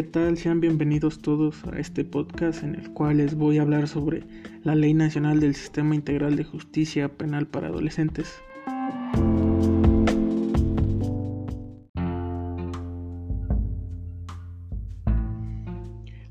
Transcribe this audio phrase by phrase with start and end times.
[0.00, 0.38] ¿qué tal?
[0.38, 4.24] Sean bienvenidos todos a este podcast en el cual les voy a hablar sobre
[4.64, 8.40] la Ley Nacional del Sistema Integral de Justicia Penal para Adolescentes.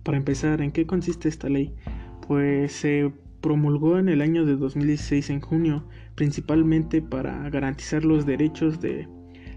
[0.02, 1.76] Para empezar, ¿en qué consiste esta ley?
[2.28, 8.82] Pues se promulgó en el año de 2016 en junio, principalmente para garantizar los derechos
[8.82, 9.08] de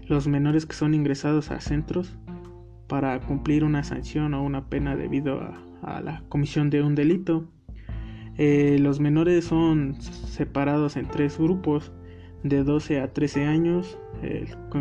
[0.05, 2.15] los menores que son ingresados a centros
[2.93, 5.41] para cumplir una sanción o una pena debido
[5.81, 7.49] a, la comisión de un delito.
[8.37, 11.91] Eh, los menores son separados en tres grupos
[12.43, 13.97] de 12 a 13 años,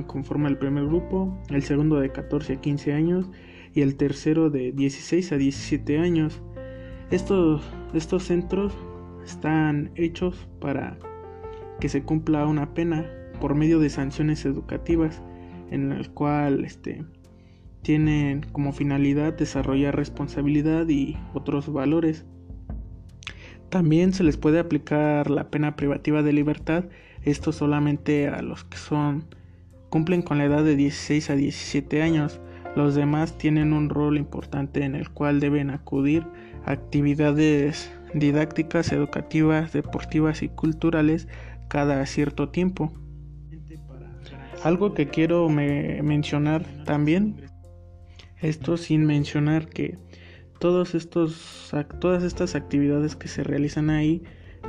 [0.09, 3.31] conforma el primer grupo, el segundo de 14 a 15 años
[3.73, 6.43] y el tercero de 16 a 17 años.
[7.11, 7.63] Estos,
[7.95, 8.75] estos centros
[9.25, 10.99] están hechos para
[11.81, 13.07] que se cumpla una pena
[13.41, 15.23] por medio de sanciones educativas
[15.71, 17.07] en el cual este,
[17.83, 22.25] tienen como finalidad desarrollar responsabilidad y otros valores.
[23.69, 26.85] También se les puede aplicar la pena privativa de libertad,
[27.23, 29.25] esto solamente a los que son
[29.89, 32.41] cumplen con la edad de 16 a 17 años.
[32.77, 36.27] Los demás tienen un rol importante en el cual deben acudir
[36.65, 41.29] a actividades didácticas, educativas, deportivas y culturales
[41.69, 42.93] cada cierto tiempo.
[44.63, 47.42] Algo que quiero mencionar también
[48.43, 49.97] esto sin mencionar que
[50.59, 54.23] todos estos, todas estas actividades que se realizan ahí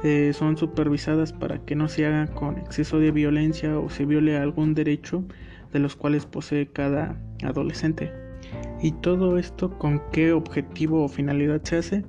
[0.03, 4.37] eh, son supervisadas para que no se hagan con exceso de violencia o se viole
[4.37, 5.23] algún derecho
[5.71, 8.11] de los cuales posee cada adolescente.
[8.81, 12.05] ¿Y todo esto con qué objetivo o finalidad se hace?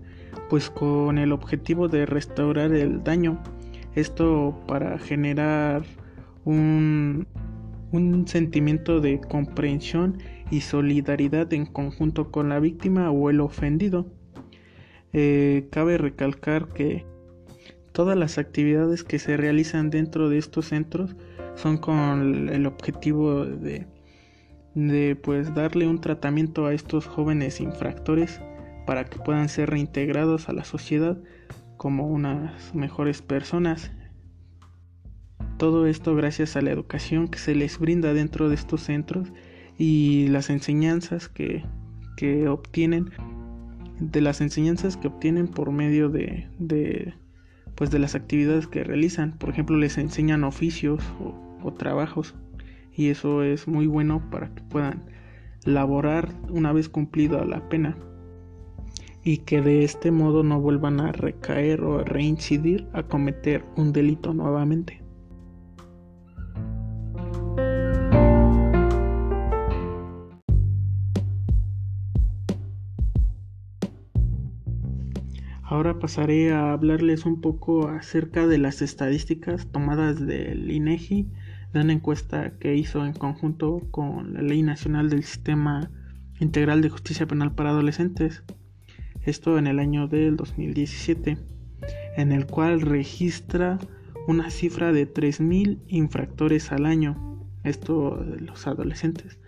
[0.51, 3.42] Pues con el objetivo de restaurar el daño.
[3.95, 5.85] Esto para generar
[6.45, 7.27] un,
[7.92, 10.19] un sentimiento de comprensión
[10.50, 14.06] y solidaridad en conjunto con la víctima o el ofendido.
[15.13, 17.05] Eh, cabe recalcar que
[17.92, 21.14] todas las actividades que se realizan dentro de estos centros
[21.55, 23.86] son con el objetivo de,
[24.74, 28.40] de pues darle un tratamiento a estos jóvenes infractores
[28.86, 31.17] para que puedan ser reintegrados a la sociedad
[31.77, 33.92] como unas mejores personas.
[35.57, 39.33] Todo esto gracias a la educación que se les brinda dentro de estos centros
[39.79, 41.64] y las enseñanzas que,
[42.17, 43.11] que obtienen
[44.01, 47.14] de las enseñanzas que obtienen por medio de, de,
[47.74, 52.34] pues de las actividades que realizan por ejemplo les enseñan oficios o, o trabajos
[52.96, 55.05] y eso es muy bueno para que puedan
[55.64, 57.96] laborar una vez cumplida la pena
[59.24, 63.92] y que de este modo no vuelvan a recaer o a reincidir a cometer un
[63.92, 65.04] delito nuevamente.
[75.84, 81.28] Ahora pasaré a hablarles un poco acerca de las estadísticas tomadas del INEGI
[81.74, 85.90] de una encuesta que hizo en conjunto con la Ley Nacional del Sistema
[86.40, 88.45] Integral de Justicia Penal para Adolescentes.
[89.27, 91.36] Esto en el año del 2017,
[92.16, 93.78] en el cual registra
[94.27, 99.39] una cifra de 3.000 infractores al año, esto de los adolescentes,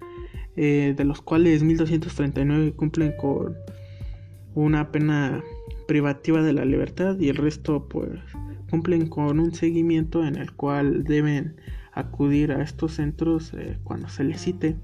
[0.57, 3.57] eh, de los cuales 1.239 cumplen con
[4.55, 5.43] una pena
[5.87, 8.21] privativa de la libertad y el resto pues
[8.71, 11.57] cumplen con un seguimiento en el cual deben
[11.93, 14.77] acudir a estos centros eh, cuando se les cite.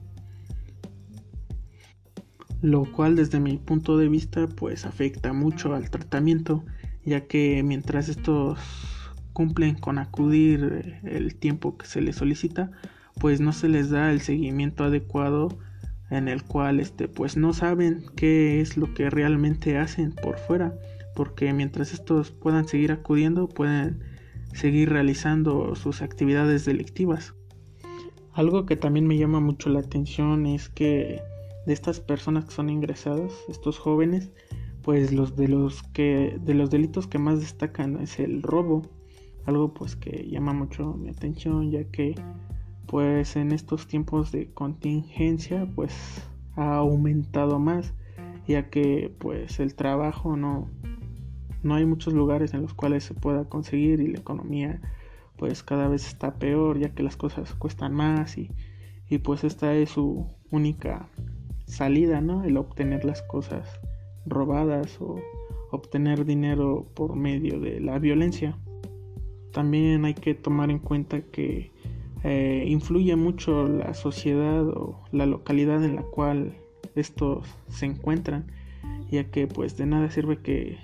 [2.61, 6.65] Lo cual desde mi punto de vista pues afecta mucho al tratamiento
[7.05, 8.61] ya que mientras estos
[9.33, 12.71] cumplen con acudir eh, el tiempo que se les solicita
[13.19, 15.59] pues no se les da el seguimiento adecuado
[16.13, 20.75] en el cual este pues no saben qué es lo que realmente hacen por fuera
[21.17, 24.01] porque mientras estos puedan seguir acudiendo pueden
[24.53, 27.35] seguir realizando sus actividades delictivas.
[28.35, 31.23] Algo que también me llama mucho la atención es que
[31.67, 34.31] de estas personas que son ingresadas estos jóvenes
[34.83, 38.83] pues los de los que de los delitos que más destacan es el robo
[39.47, 42.15] algo pues que llama mucho mi atención ya que
[42.87, 45.95] pues en estos tiempos de contingencia pues
[46.57, 47.95] ha aumentado más
[48.47, 50.69] ya que pues el trabajo no
[51.63, 54.81] no hay muchos lugares en los cuales se pueda conseguir y la economía
[55.37, 58.51] pues cada vez está peor ya que las cosas cuestan más y,
[59.09, 61.09] y pues esta es su única
[61.67, 63.81] salida no el obtener las cosas
[64.27, 65.17] robadas o
[65.73, 68.59] obtener dinero por medio de la violencia.
[69.53, 71.73] También hay que tomar en cuenta que
[72.25, 76.55] eh, influye mucho la sociedad o la localidad en la cual
[76.95, 78.47] estos se encuentran,
[79.11, 80.79] ya que pues de nada sirve que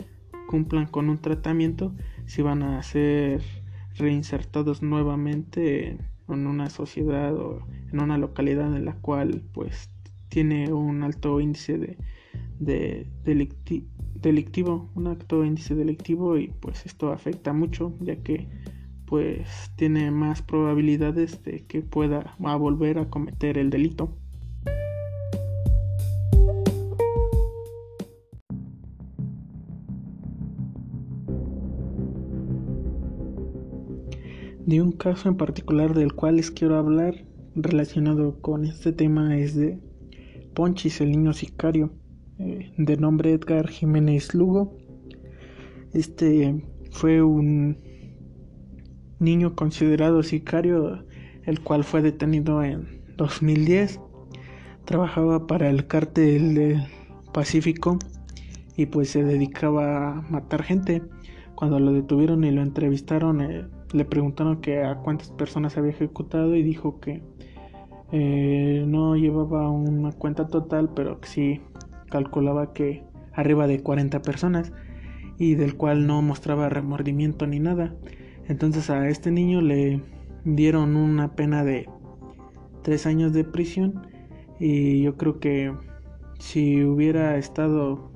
[0.48, 1.92] cumplan con un tratamiento
[2.26, 3.42] si van a ser
[3.96, 5.98] reinsertados nuevamente
[6.28, 7.60] en una sociedad o
[7.92, 9.90] en una localidad en la cual pues
[10.28, 11.96] tiene un alto índice de,
[12.58, 13.06] de
[14.14, 18.48] delictivo, un alto índice delictivo y pues esto afecta mucho ya que
[19.08, 24.14] pues tiene más probabilidades de que pueda volver a cometer el delito.
[34.66, 37.24] De un caso en particular del cual les quiero hablar
[37.54, 39.78] relacionado con este tema es de
[40.54, 41.90] Ponchis, el niño sicario,
[42.38, 44.76] eh, de nombre Edgar Jiménez Lugo.
[45.94, 47.87] Este fue un
[49.18, 51.04] niño considerado sicario,
[51.44, 54.00] el cual fue detenido en 2010.
[54.84, 56.82] Trabajaba para el cártel del
[57.32, 57.98] Pacífico
[58.76, 61.02] y pues se dedicaba a matar gente.
[61.54, 66.54] Cuando lo detuvieron y lo entrevistaron, eh, le preguntaron que a cuántas personas había ejecutado
[66.54, 67.22] y dijo que
[68.12, 71.60] eh, no llevaba una cuenta total, pero que sí
[72.08, 74.72] calculaba que arriba de 40 personas
[75.38, 77.94] y del cual no mostraba remordimiento ni nada.
[78.48, 80.00] Entonces a este niño le
[80.44, 81.88] dieron una pena de
[82.82, 84.06] tres años de prisión
[84.58, 85.74] y yo creo que
[86.38, 88.10] si hubiera estado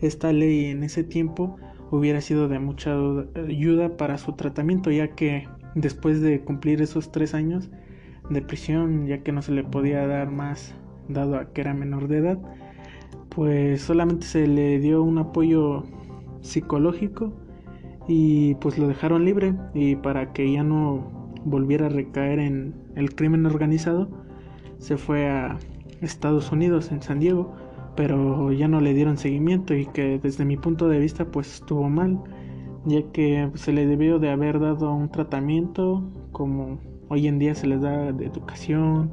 [0.00, 1.56] esta ley en ese tiempo
[1.90, 2.96] hubiera sido de mucha
[3.36, 7.70] ayuda para su tratamiento ya que después de cumplir esos tres años
[8.28, 10.74] de prisión ya que no se le podía dar más
[11.08, 12.38] dado a que era menor de edad
[13.28, 15.84] pues solamente se le dio un apoyo
[16.40, 17.32] psicológico
[18.08, 23.14] y pues lo dejaron libre y para que ya no volviera a recaer en el
[23.14, 24.08] crimen organizado
[24.78, 25.58] se fue a
[26.00, 27.54] Estados Unidos en San Diego
[27.96, 31.88] pero ya no le dieron seguimiento y que desde mi punto de vista pues estuvo
[31.88, 32.20] mal
[32.84, 36.78] ya que se le debió de haber dado un tratamiento como
[37.08, 39.10] hoy en día se les da de educación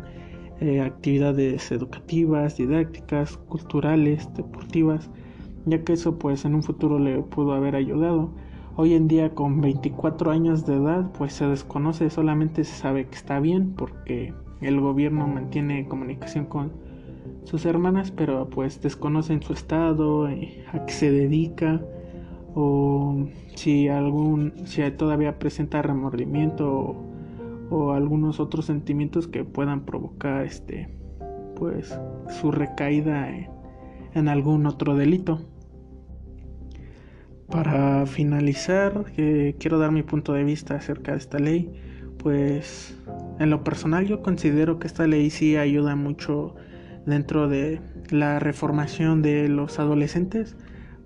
[0.59, 5.09] eh, actividades educativas didácticas culturales deportivas
[5.65, 8.33] ya que eso pues en un futuro le pudo haber ayudado
[8.75, 13.15] Hoy en día con 24 años de edad pues se desconoce, solamente se sabe que
[13.15, 16.71] está bien porque el gobierno mantiene comunicación con
[17.43, 21.81] sus hermanas, pero pues desconocen su estado, eh, a qué se dedica
[22.55, 26.95] o si algún si todavía presenta remordimiento
[27.69, 30.97] o, algunos otros sentimientos que puedan provocar este
[31.55, 31.95] pues
[32.41, 33.29] su recaída
[34.15, 35.41] en algún otro delito.
[37.53, 41.71] Para finalizar, eh, quiero dar mi punto de vista acerca de esta ley.
[42.17, 42.97] Pues
[43.39, 46.55] en lo personal yo considero que esta ley sí ayuda mucho
[47.05, 47.79] dentro de
[48.09, 50.55] la reformación de los adolescentes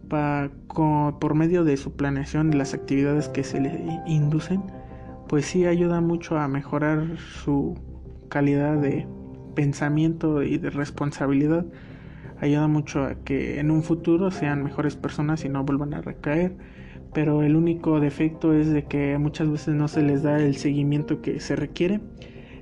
[0.07, 3.73] por medio de su planeación de las actividades que se les
[4.05, 4.63] inducen,
[5.27, 7.75] pues sí ayuda mucho a mejorar su
[8.29, 9.05] calidad de
[9.53, 11.65] pensamiento y de responsabilidad
[12.39, 16.55] ayuda mucho a que en un futuro sean mejores personas y no vuelvan a recaer
[17.13, 21.21] pero el único defecto es de que muchas veces no se les da el seguimiento
[21.21, 21.99] que se requiere.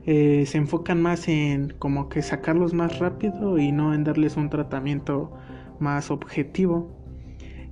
[0.06, 4.50] Eh, se enfocan más en como que sacarlos más rápido y no en darles un
[4.50, 5.34] tratamiento
[5.80, 6.96] más objetivo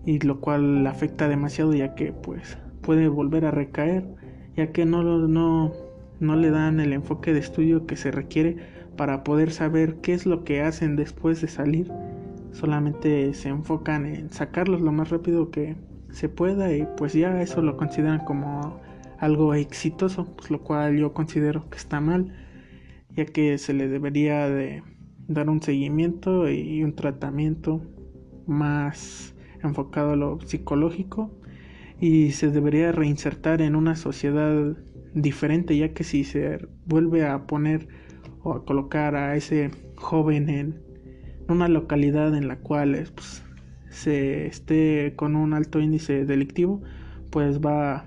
[0.05, 4.03] y lo cual afecta demasiado ya que pues puede volver a recaer
[4.57, 5.71] ya que no, no,
[6.19, 8.57] no le dan el enfoque de estudio que se requiere
[8.95, 11.91] para poder saber qué es lo que hacen después de salir.
[12.51, 15.75] Solamente se enfocan en sacarlos lo más rápido que
[16.11, 18.79] se pueda y pues ya eso lo consideran como
[19.19, 22.33] algo exitoso, pues lo cual yo considero que está mal,
[23.15, 24.83] ya que se le debería de
[25.27, 27.81] dar un seguimiento y un tratamiento
[28.45, 29.33] más
[29.63, 31.31] enfocado a lo psicológico
[31.99, 34.75] y se debería reinsertar en una sociedad
[35.13, 37.87] diferente ya que si se vuelve a poner
[38.43, 40.81] o a colocar a ese joven en
[41.47, 43.43] una localidad en la cual pues,
[43.89, 46.81] se esté con un alto índice delictivo,
[47.29, 48.05] pues va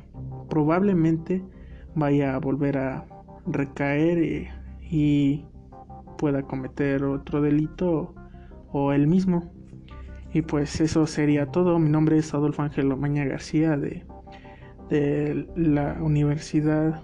[0.48, 1.42] probablemente
[1.94, 3.06] vaya a volver a
[3.46, 4.48] recaer
[4.90, 5.44] y,
[6.18, 8.14] pueda cometer otro delito
[8.72, 9.52] o, el mismo.
[10.32, 11.78] Y pues eso sería todo.
[11.78, 14.04] Mi nombre es Adolfo Ángel Maña García de,
[14.88, 17.02] de la Universidad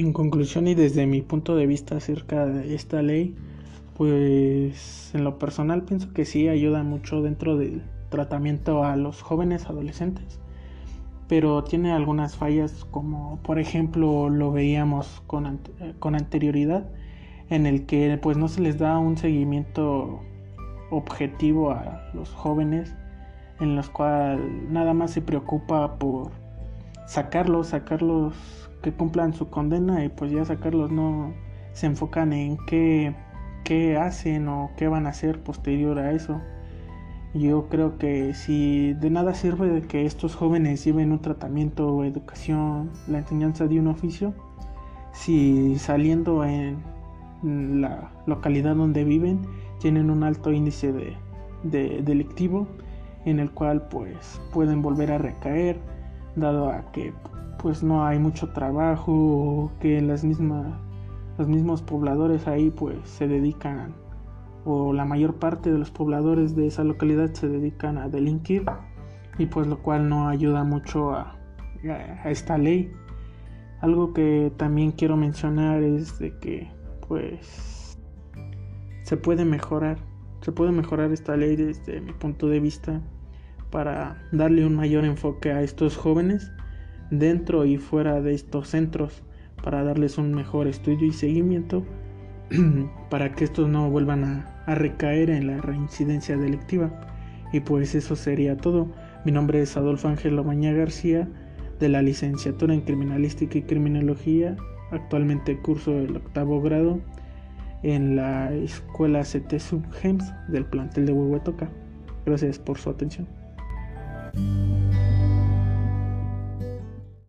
[0.00, 3.36] En conclusión y desde mi punto de vista acerca de esta ley,
[3.98, 9.66] pues en lo personal pienso que sí ayuda mucho dentro del tratamiento a los jóvenes
[9.66, 10.40] adolescentes,
[11.28, 15.60] pero tiene algunas fallas como por ejemplo lo veíamos con,
[15.98, 16.88] con anterioridad
[17.50, 20.20] en el que pues no se les da un seguimiento
[20.90, 22.96] objetivo a los jóvenes
[23.60, 24.40] en los cuales
[24.70, 26.30] nada más se preocupa por
[27.06, 31.32] sacarlos, sacarlos que cumplan su condena y pues ya sacarlos no
[31.72, 33.14] se enfocan en qué,
[33.64, 36.40] qué hacen o qué van a hacer posterior a eso.
[37.32, 42.90] Yo creo que si de nada sirve que estos jóvenes lleven un tratamiento o educación,
[43.06, 44.34] la enseñanza de un oficio,
[45.12, 46.82] si saliendo en
[47.42, 49.40] la localidad donde viven
[49.78, 51.16] tienen un alto índice de,
[51.62, 52.66] de delictivo
[53.24, 55.78] en el cual pues pueden volver a recaer
[56.36, 57.12] dado a que
[57.60, 63.94] pues no hay mucho trabajo o que las los mismos pobladores ahí pues se dedican
[64.64, 68.64] o la mayor parte de los pobladores de esa localidad se dedican a delinquir
[69.38, 71.38] y pues lo cual no ayuda mucho a,
[72.24, 72.92] a esta ley.
[73.80, 76.70] Algo que también quiero mencionar es de que
[77.08, 77.98] pues
[79.04, 79.98] se puede mejorar
[80.42, 83.00] se puede mejorar esta ley desde mi punto de vista
[83.70, 86.50] para darle un mayor enfoque a estos jóvenes
[87.10, 89.22] dentro y fuera de estos centros
[89.62, 91.84] para darles un mejor estudio y seguimiento
[93.10, 96.90] para que estos no vuelvan a, recaer en la reincidencia delictiva.
[97.52, 98.88] Y pues eso sería todo.
[99.24, 101.28] Mi nombre es Adolfo Ángel Maña García
[101.80, 104.56] de la licenciatura en Criminalística y Criminología.
[104.92, 107.00] Actualmente curso el octavo grado
[107.82, 111.68] en la escuela CT Subgems del plantel de Huehuetoca.
[112.26, 113.26] Gracias por su atención.